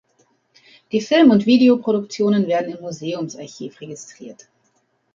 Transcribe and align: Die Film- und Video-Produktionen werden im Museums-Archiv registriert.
Die 0.91 0.99
Film- 0.99 1.29
und 1.29 1.45
Video-Produktionen 1.45 2.47
werden 2.47 2.73
im 2.73 2.81
Museums-Archiv 2.81 3.79
registriert. 3.81 4.47